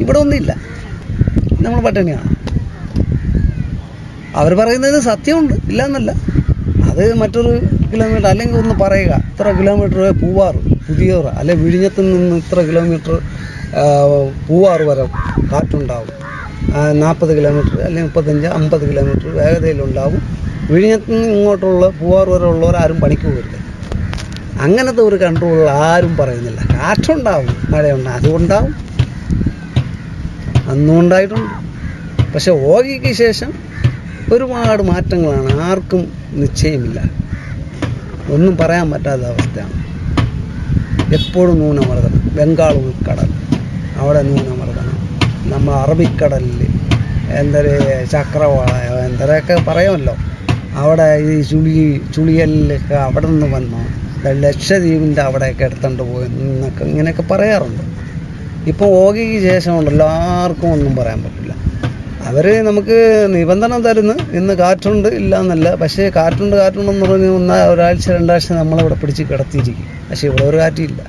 ഇവിടെ 0.00 0.18
ഒന്നുമില്ല. 0.18 0.52
നമ്മൾ 1.64 1.80
പട്ടിണിയാണ് 1.80 2.30
അവർ 4.36 4.54
പറയുന്നത് 4.54 5.00
സത്യമുണ്ട് 5.00 5.54
ഇല്ല 5.54 5.82
എന്നല്ല 5.82 6.12
അത് 6.96 7.14
മറ്റൊരു 7.20 7.50
കിലോമീറ്റർ 7.92 8.26
അല്ലെങ്കിൽ 8.32 8.58
ഒന്ന് 8.62 8.74
പറയുക. 8.82 9.14
ഇത്ര 9.32 9.48
കിലോമീറ്റർ 9.58 9.98
പൂവാറ് 10.20 10.60
പുതിയോറ 10.86 11.26
അല്ലെ 11.40 11.54
വിഴിഞ്ഞത്ത് 11.62 12.00
നിന്ന് 12.06 12.36
ഇത്ര 12.42 12.60
കിലോമീറ്റർ 12.68 13.14
പൂവാറ് 14.48 14.84
വരെ 14.90 15.04
കാറ്റുണ്ടാവും. 15.52 16.12
നാൽപ്പത് 17.02 17.32
കിലോമീറ്റർ 17.38 17.74
അല്ലെങ്കിൽ 17.86 18.08
മുപ്പത്തഞ്ച് 18.08 18.48
അമ്പത് 18.58 18.84
കിലോമീറ്റർ 18.90 19.28
വേഗതയിലുണ്ടാവും. 19.40 20.22
വിഴിഞ്ഞത്ത് 20.70 21.10
നിന്ന് 21.12 21.28
ഇങ്ങോട്ടുള്ള 21.36 21.86
പൂവാറ് 21.98 22.28
വരെ 22.34 22.46
ഉള്ളവർ 22.52 22.76
ആരും 22.82 22.98
പണിക്ക് 23.02 23.26
പോകരുത്. 23.28 23.58
അങ്ങനത്തെ 24.64 25.02
ഒരു 25.08 25.16
കൺട്രോൾ 25.24 25.58
ആരും 25.70 26.12
പറയുന്നില്ല. 26.20 26.60
കാറ്റുണ്ടാവും 26.74 27.50
മഴയുണ്ടാവും 27.72 28.16
അതുകൊണ്ടാവും. 28.18 28.74
അന്നും 30.72 30.94
ഉണ്ടായിട്ടുണ്ട് 31.00 31.52
പക്ഷെ 32.34 32.52
ഓഗിക്ക് 32.72 33.12
ശേഷം 33.24 33.50
ഒരുപാട് 34.34 34.82
മാറ്റങ്ങളാണ്. 34.92 35.52
ആർക്കും 35.68 36.02
നിശ്ചയമില്ല. 36.36 37.02
ഒന്നും 38.30 38.56
പറയാൻ 38.56 38.90
പറ്റാത്ത 38.90 39.22
അവസ്ഥയാണ്. 39.22 39.86
എപ്പോഴും 41.14 41.58
ന്യൂനമർദ്ദനം. 41.58 42.36
ബംഗാൾ 42.36 42.72
ഉൾക്കടൽ. 42.72 43.30
അവിടെ 43.96 44.22
ന്യൂനമർദ്ദനം. 44.22 44.96
നമ്മൾ 45.50 45.72
അറബിക്കടലിൽ 45.74 46.66
എന്തൊരു 47.30 48.04
ചക്രവാളയോ 48.04 48.98
എന്തൊരൊക്കെ 48.98 49.64
പറയുമല്ലോ. 49.68 50.16
അവിടെ 50.74 51.16
ഈ 51.16 51.42
ചുളി 51.42 52.00
ചുളിയലിലൊക്കെ 52.16 52.94
അവിടെ 52.94 53.26
നിന്ന് 53.26 53.46
വന്നു. 53.46 54.06
ലക്ഷദ്വീപിന്റെ 54.28 55.22
അവിടെയൊക്കെ 55.22 55.64
എടുത്തുകൊണ്ട് 55.64 56.02
പോയി 56.02 56.24
എന്നൊക്കെ 56.24 56.84
ഇങ്ങനെയൊക്കെ 56.84 57.22
പറയാറുണ്ട്. 57.22 57.82
ഇപ്പോൾ 58.68 58.84
ഓഗിക്ക് 58.84 59.42
ശേഷം 59.42 59.78
ഉണ്ടല്ലോ 59.78 60.06
ആർക്കും 60.06 60.72
ഒന്നും 60.72 60.96
പറയാൻ 60.96 61.22
പറ്റില്ല. 61.22 61.45
അവർ 62.28 62.46
നമുക്ക് 62.68 62.96
നിബന്ധന 63.34 63.78
തരുന്നു. 63.86 64.14
ഇന്ന് 64.38 64.54
കാറ്റുണ്ട് 64.60 65.08
ഇല്ല 65.20 65.32
എന്നല്ല. 65.42 65.68
പക്ഷേ 65.82 66.04
കാറ്റുണ്ട് 66.16 66.54
കാറ്റുണ്ടെന്ന് 66.60 67.06
പറഞ്ഞ് 67.10 67.28
ഒന്ന 67.38 67.58
ഒരാഴ്ച 67.72 68.06
രണ്ടാഴ്ച 68.16 68.52
നമ്മളിവിടെ 68.60 68.96
പിടിച്ച് 69.02 69.24
കിടത്തിയിരിക്കും. 69.30 69.86
പക്ഷേ 70.10 70.26
ഇവിടെ 70.28 70.44
ഒരു 70.50 70.56
കാറ്റില്ല. 70.62 71.02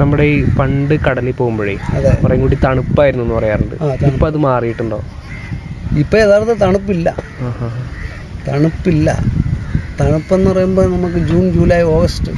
നമ്മുടെ 0.00 0.24
ഈ 0.32 0.36
പണ്ട് 0.58 0.94
കടലിൽ 1.06 1.34
പോകുമ്പോഴേ 1.40 1.74
കുറേ 2.22 2.36
കൂടി 2.42 2.56
തണുപ്പായിരുന്നു 2.64 3.24
എന്ന് 3.24 3.36
പറയാറുണ്ട്. 3.38 3.76
ഇപ്പം 4.10 4.26
അത് 4.26 4.38
മാറിയിട്ടുണ്ടോ? 4.46 4.98
ഇപ്പം 6.02 6.18
യഥാർത്ഥ 6.22 6.54
തണുപ്പില്ല. 6.64 7.08
തണുപ്പില്ല. 8.48 9.08
തണുപ്പെന്ന് 10.00 10.48
പറയുമ്പോൾ 10.50 10.86
നമുക്ക് 10.92 11.18
ജൂൺ 11.30 11.44
ജൂലൈ 11.56 11.80
ഓഗസ്റ്റ് 11.96 12.32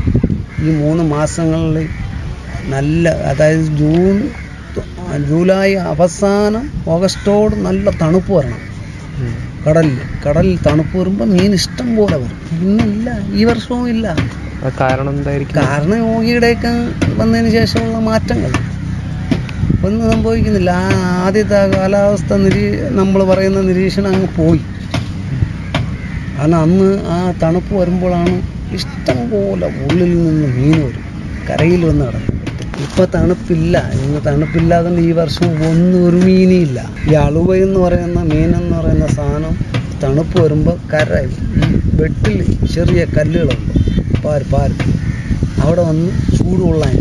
ഈ 0.65 0.73
മൂന്ന് 0.81 1.05
മാസങ്ങളിൽ 1.13 1.87
നല്ല 2.75 3.09
അതായത് 3.31 3.67
ജൂൺ 3.81 4.17
ജൂലൈ 5.29 5.73
അവസാനം 5.93 6.65
ഓഗസ്റ്റോട് 6.95 7.55
നല്ല 7.67 7.91
തണുപ്പ് 8.03 8.33
വരണം. 8.37 8.61
കടലിൽ 9.67 9.99
കടലിൽ 10.25 10.59
തണുപ്പ് 10.67 10.95
വരുമ്പോൾ 10.99 11.25
മീൻ 11.25 11.55
ഇഷ്ടം 11.55 11.97
പോലെ 11.97 12.17
വരും. 12.17 12.41
ഇന്നില്ല 12.61 13.11
ഈ 13.33 13.45
വർഷവും 13.45 13.89
ഇല്ല. 13.89 14.07
കാരണം 14.81 15.11
എന്തായിരിക്കും? 15.11 15.57
കാരണം 15.63 15.99
യോഗിയുടെയൊക്കെ 15.99 16.73
വന്നതിന് 17.21 17.51
ശേഷമുള്ള 17.51 17.99
മാറ്റങ്ങൾ. 18.11 18.53
ഒന്നും 19.87 20.05
സംഭവിക്കുന്നില്ല. 20.13 20.71
ആ 20.71 20.91
ആദ്യത്തെ 21.27 21.59
കാലാവസ്ഥ 21.77 22.33
നിരീ 22.45 22.63
നമ്മൾ 23.01 23.25
പറയുന്ന 23.25 23.61
നിരീക്ഷണം 23.61 24.11
അങ്ങ് 24.15 24.29
പോയി. 24.37 24.63
കാരണം 26.37 26.59
അന്ന് 26.67 26.91
ആ 27.17 27.19
തണുപ്പ് 27.43 27.75
വരുമ്പോഴാണ് 27.81 28.35
ഇഷ്ടം 28.75 29.19
പോലെ 29.31 29.67
ഉള്ളിൽ 29.87 30.13
നിന്ന് 30.27 30.49
മീൻ 30.57 30.77
വരും. 30.87 31.05
കരയിൽ 31.49 31.85
വന്ന് 31.85 32.05
കിടക്കും. 32.07 32.34
ഇപ്പൊ 32.83 33.05
തണുപ്പില്ല. 33.15 33.75
ഇന്ന് 34.03 34.21
തണുപ്പില്ലാതെ 34.27 34.91
ഈ 35.09 35.13
വർഷം 35.19 35.49
ഒന്നും 35.69 35.99
ഒരു 36.09 36.17
മീനില്ല. 36.27 36.79
ഈ 37.11 37.13
അളുവ 37.27 37.49
എന്ന് 37.67 37.79
പറയുന്ന 37.81 38.21
മീൻ 38.31 38.51
എന്ന് 38.61 38.75
പറയുന്ന 38.79 39.07
സാധനം 39.17 39.55
തണുപ്പ് 40.03 40.37
വരുമ്പോൾ 40.43 40.77
കര 40.93 41.21
ഈ 41.27 41.35
വെട്ടിൽ 42.01 42.39
ചെറിയ 42.75 43.05
കല്ലുകളുണ്ട്. 43.17 43.73
പാര് 44.25 44.47
പാര്. 44.53 44.75
അവിടെ 45.63 45.83
വന്ന് 45.89 46.11
ചൂടുകൊള്ളാൻ 46.37 46.97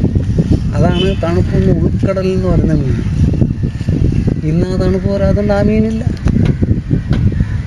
അതാണ് 0.76 1.08
തണുപ്പൊന്ന് 1.24 1.74
ഉൾക്കടൽ 1.82 2.28
എന്ന് 2.36 2.48
പറയുന്ന 2.48 2.74
മീൻ. 2.74 2.96
ഇന്ന് 4.50 4.66
ആ 4.68 4.76
തണുപ്പ് 4.84 5.10
വരാതുകൊണ്ട് 5.16 5.54
ആ 5.54 5.62
മീനില്ല. 5.62 6.04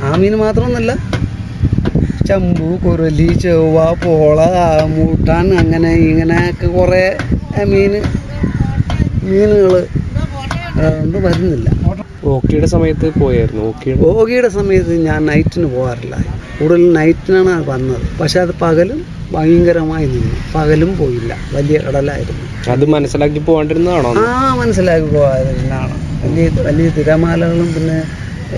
ആ 0.06 0.16
മീൻ 0.22 0.34
മാത്രമൊന്നുമല്ല 0.44 0.92
ചമ്പു 2.28 2.68
കുരലി 2.84 3.26
ചെവ്വ 3.42 3.80
പോള 4.04 4.40
മൂട്ടാൻ 4.94 5.46
അങ്ങനെ 5.58 5.90
ഇങ്ങനെയൊക്കെ 6.08 6.66
കുറേ 6.66 7.04
മീൻ 7.64 7.92
മീനുകൾ 9.28 9.74
കൊണ്ട് 10.78 11.18
വരുന്നില്ല. 11.26 11.68
ഓക്കിയുടെ 12.24 12.66
സമയത്ത് 12.66 13.06
പോയായിരുന്നു? 13.20 13.62
ഓക്കിയുടെ 14.08 14.48
സമയത്ത് 14.48 14.94
ഞാൻ 15.08 15.26
നൈറ്റിന് 15.26 15.66
പോകാറില്ല. 15.66 16.14
കൂടുതൽ 16.58 16.92
നൈറ്റിനാണ് 16.92 17.64
വന്നത്. 17.70 18.04
പക്ഷെ 18.20 18.40
അത് 18.40 18.52
പകലും 18.62 19.00
ഭയങ്കരമായി 19.34 20.06
നിന്നു. 20.06 20.36
പകലും 20.54 20.90
പോയില്ല. 20.98 21.32
വലിയ 21.56 21.78
കടലായിരുന്നു. 21.78 22.44
അത് 22.72 22.84
മനസ്സിലാക്കി 22.94 23.38
പോകേണ്ടിരുന്നതാണോ 23.38 24.12
ആ 24.26 24.54
മനസ്സിലാക്കി 24.60 25.06
പോകാതിരുന്നാണ് 25.06 25.96
വലിയ 26.24 26.48
വലിയ 26.68 26.88
തിരമാലകളും 26.88 27.74
പിന്നെ 27.74 27.98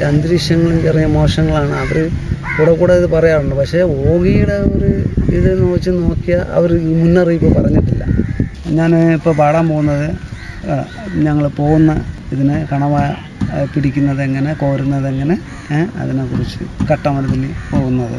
അന്തരീക്ഷങ്ങളും 0.09 0.83
ചെറിയ 0.83 1.07
മോശങ്ങളാണ്. 1.07 1.75
അവർ 1.83 1.99
കൂടെ 2.57 2.73
കൂടെ 2.81 2.95
ഇത് 3.01 3.07
പറയാറുണ്ട്. 3.11 3.55
പക്ഷേ 3.55 3.81
ഓഗിയുടെ 4.13 4.57
ഒരു 4.75 4.91
ഇത് 5.39 5.51
വെച്ച് 5.73 5.91
നോക്കിയാൽ 5.91 6.43
അവർ 6.59 6.71
മുന്നറിയിപ്പ് 7.03 7.51
പറഞ്ഞിട്ടില്ല. 7.59 8.05
ഞാൻ 8.79 8.91
ഇപ്പോൾ 9.13 9.35
പാടാൻ 9.37 9.69
പോകുന്നത് 9.69 10.09
ഞങ്ങൾ 11.27 11.45
പോകുന്ന 11.61 11.91
ഇതിനെ 12.33 12.57
കണവ 12.73 12.95
പിടിക്കുന്നത് 13.75 14.21
എങ്ങനെ 14.23 14.53
കോരുന്നത് 14.53 15.07
എങ്ങനെ 15.09 15.37
അതിനെക്കുറിച്ച് 16.01 16.59
കട്ടമരത്തിൽ 16.91 17.45
പോകുന്നത്. 17.73 18.19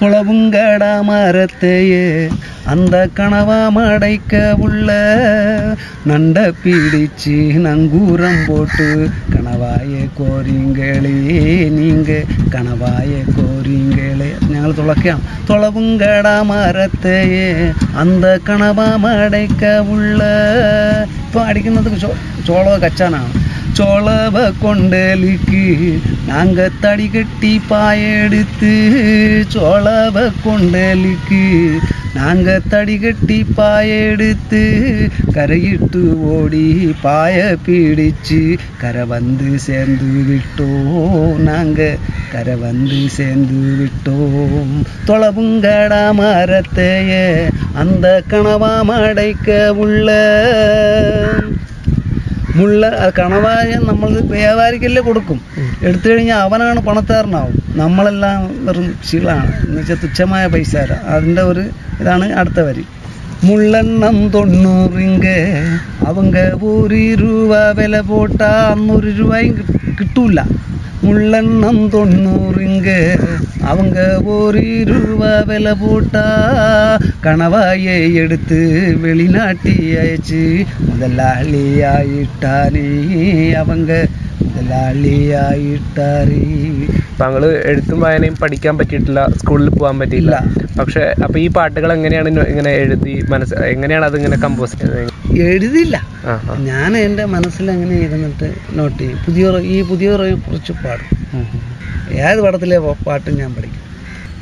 துளவுங்கட 0.00 0.84
மரத்தையே 1.02 2.06
அந்த 2.66 2.96
கனவா 3.14 3.58
மடைக்க 3.68 4.34
உள்ள 4.58 4.90
நண்ட 6.06 6.38
பிடிச்சு 6.62 7.36
நங்கூரம் 7.58 8.40
போட்டு 8.48 8.88
കണവായെ 9.34 10.02
കോരിങ്കളേ 10.18 11.14
നീങ്ക 11.68 12.10
കണവായെ 12.54 13.20
കോരിങ്കളേ 13.36 14.30
ഞങ്ങൾ 14.48 14.70
തുളയ്ക്കാം 14.72 15.20
തുളവുങ്കട 15.48 16.28
മരത്തെയെ 16.42 17.46
അന്ത 17.96 18.24
കണവ 18.48 18.80
മടയ്ക്ക 18.96 19.64
ഉള്ള 19.88 20.20
ഇപ്പം 21.26 21.42
അടിക്കുന്നത് 21.48 21.90
ചോ 22.00 22.10
ചോളവ 22.46 22.76
കച്ചാനാണ് 22.78 23.32
சோழவ 23.73 24.37
கொண்டலுக்கு 24.63 25.63
நாங்க 26.27 26.69
தடி 26.81 27.07
கட்டி 27.07 27.61
பாயெடுத்து 27.69 28.73
சோழவ 29.47 30.31
கொண்டலுக்கு 30.45 31.43
நாங்க 32.13 32.59
தடி 32.69 32.97
கட்டி 32.97 33.45
பாயெடுத்து 33.57 34.61
கரையிட்டு 35.33 36.01
ஓடி 36.31 36.95
பாய 37.01 37.57
பிடிச்சு 37.65 38.57
கரை 38.77 39.05
வந்து 39.05 39.59
சேர்ந்து 39.59 40.09
விட்டோம். 40.29 41.35
நாங்க 41.37 41.95
கரை 42.31 42.55
வந்து 42.55 42.99
சேர்ந்து 43.09 43.59
விட்டோம். 43.79 44.73
தொலைவுங்கடா 45.07 46.03
மரத்தைய 46.19 47.11
அந்த 47.73 48.23
கனவா 48.29 48.73
மடைக்க 48.89 49.69
உள்ள 49.75 50.09
മുള്ള 52.57 52.85
കണവായ 53.19 53.69
നമ്മൾ 53.89 54.09
വ്യാപാരിക്കല്ലേ 54.35 55.01
കൊടുക്കും. 55.07 55.37
എടുത്തു 55.87 56.07
കഴിഞ്ഞാൽ 56.09 56.39
അവനാണ് 56.47 56.79
പണത്താരനാവും 56.87 57.55
നമ്മളെല്ലാം 57.81 58.39
വെറും 58.65 58.87
ശീലാണ് 59.09 59.51
എന്ന് 59.65 59.77
വെച്ചാൽ 59.81 59.99
തുച്ഛമായ 60.03 60.43
പൈസ 60.55 60.73
അതിന്റെ 61.13 61.43
ഒരു 61.51 61.63
ഇതാണ് 62.01 62.25
അടുത്ത 62.41 62.59
വരി. 62.67 62.83
മുള്ളെണ്ണം 63.47 64.17
തൊണ്ണൂറിങ്ക 64.33 65.27
അവങ്ക 66.09 66.37
ഒരു 66.71 66.99
രൂപ 67.21 67.53
വില 67.79 67.95
പോട്ടാ 68.09 68.51
അന്നൊരു 68.73 69.11
രൂപയും 69.19 69.55
കിട്ടൂല. 69.99 70.39
முள்ளன்னம் 71.03 71.81
தொண்ணூறுங்க. 71.89 72.89
அவங்க 73.61 73.99
ஒரு 74.35 74.63
ரூபா 74.89 75.31
விலை 75.41 75.73
போட்டா 75.79 76.25
கணவாயை 77.23 78.13
எடுத்து 78.13 78.59
வெளிநாட்டி 79.03 79.73
ஆயிடுச்சு 80.01 80.41
முதலாளி 80.87 81.63
ஆயிட்டானே 81.91 82.87
அவங்க 83.55 83.91
മുതലാളിയായിട്ടറിയി 84.55 86.59
താങ്കൾ 87.19 87.43
എഴുത്തും 87.69 87.99
വായനയും 88.03 88.35
പഠിക്കാൻ 88.41 88.73
പറ്റിയിട്ടില്ല 88.77 89.21
സ്കൂളിൽ 89.39 89.67
പോകാൻ 89.69 89.95
പറ്റിയില്ല. 90.01 90.35
പക്ഷെ 90.79 91.03
അപ്പോൾ 91.25 91.39
ഈ 91.39 91.47
പാട്ടുകൾ 91.57 91.89
എങ്ങനെയാണ് 91.93 92.29
ഇങ്ങനെ 92.53 92.71
എഴുതി 92.83 93.13
മനസ്സ് 93.33 93.55
എങ്ങനെയാണ് 93.73 94.05
അതിങ്ങനെ 94.09 94.37
കമ്പോസ് 94.45 94.75
ചെയ്തത്? 94.81 95.11
എഴുതില്ല 95.47 95.95
ഞാൻ 96.69 96.91
എന്റെ 97.05 97.25
മനസ്സിൽ 97.35 97.65
അങ്ങനെ 97.75 97.95
ഇരുന്നിട്ട് 98.05 98.47
നോട്ട് 98.79 98.99
ചെയ്യും. 99.01 99.19
പുതിയ 99.25 99.43
ഈ 99.75 99.77
പുതിയ 99.91 100.09
കുറിച്ച് 100.47 100.73
പാടും. 100.83 101.09
ഏത് 102.27 102.39
പടത്തിലെ 102.45 102.77
പാട്ടും 103.07 103.33
ഞാൻ 103.41 103.51
പഠിക്കും. 103.57 103.83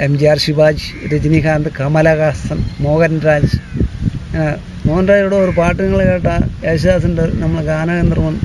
M 0.06 0.12
G 0.20 0.26
R 0.32 0.38
Shivaji 0.46 0.90
Rajinikanth 1.14 1.70
Kamal Haasan 1.80 2.60
Mohanraj. 2.86 3.58
മോഹൻരാജയുടെ 4.88 5.38
ഒരു 5.46 5.54
പാട്ടുകൾ 5.58 6.00
കേട്ടാൽ 6.12 6.42
യേശുദാസിന്റെ 6.68 7.24
നമ്മൾ 7.42 7.60
ഗാനഗന്ധർവൻ 7.72 8.36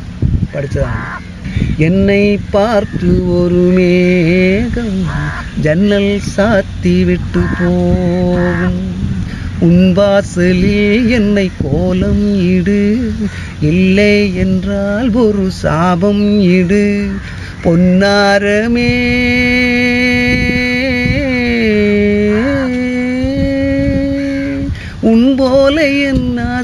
படித்ததாங்க 0.54 1.22
என்னை 1.76 2.38
பார்த்து 2.50 3.40
ஒரு 3.40 3.54
மேகம் 3.54 5.02
ஜன்னல் 5.60 6.20
சாத்தி 6.36 7.04
விட்டு 7.04 7.40
போகும். 7.60 8.92
உன் 9.58 9.92
வாசலில் 9.92 11.10
என்னை 11.10 11.50
கோலம் 11.62 12.48
இடு. 12.48 13.12
இல்லை 13.60 14.36
என்றால் 14.36 15.12
ஒரு 15.12 15.50
சாபம் 15.50 16.42
இடு. 16.42 17.10
பொன்னாரமே 17.64 18.92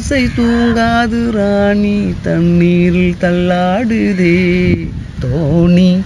ஆசை 0.01 0.27
தூங்காது 0.27 1.31
ராணி 1.31 2.15
தண்ணீரில் 2.23 3.17
தள்ளாடுதே. 3.21 4.37
தோணி 5.21 6.01